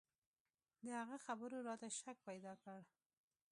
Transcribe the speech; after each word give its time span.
د 0.85 0.87
هغه 0.99 1.17
خبرو 1.25 1.57
راته 1.67 1.87
شک 1.99 2.17
پيدا 2.29 2.53
کړ. 2.63 2.79